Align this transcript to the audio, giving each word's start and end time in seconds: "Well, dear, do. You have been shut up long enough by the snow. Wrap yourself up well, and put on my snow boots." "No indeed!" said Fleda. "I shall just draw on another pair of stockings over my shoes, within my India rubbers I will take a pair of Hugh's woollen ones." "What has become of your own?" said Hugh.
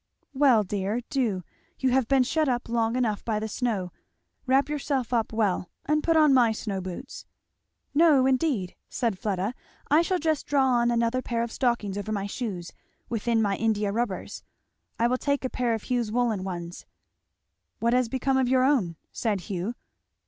"Well, 0.33 0.63
dear, 0.63 1.01
do. 1.11 1.43
You 1.77 1.91
have 1.91 2.07
been 2.07 2.23
shut 2.23 2.49
up 2.49 2.67
long 2.67 2.95
enough 2.95 3.23
by 3.23 3.37
the 3.39 3.47
snow. 3.47 3.91
Wrap 4.47 4.67
yourself 4.67 5.13
up 5.13 5.31
well, 5.31 5.69
and 5.85 6.01
put 6.01 6.17
on 6.17 6.33
my 6.33 6.53
snow 6.53 6.81
boots." 6.81 7.27
"No 7.93 8.25
indeed!" 8.25 8.73
said 8.89 9.19
Fleda. 9.19 9.53
"I 9.91 10.01
shall 10.01 10.17
just 10.17 10.47
draw 10.47 10.65
on 10.67 10.89
another 10.89 11.21
pair 11.21 11.43
of 11.43 11.51
stockings 11.51 11.99
over 11.99 12.11
my 12.11 12.25
shoes, 12.25 12.71
within 13.09 13.43
my 13.43 13.55
India 13.57 13.91
rubbers 13.91 14.41
I 14.97 15.05
will 15.05 15.19
take 15.19 15.45
a 15.45 15.51
pair 15.51 15.75
of 15.75 15.83
Hugh's 15.83 16.11
woollen 16.11 16.43
ones." 16.43 16.87
"What 17.79 17.93
has 17.93 18.09
become 18.09 18.37
of 18.37 18.49
your 18.49 18.63
own?" 18.63 18.95
said 19.11 19.41
Hugh. 19.41 19.75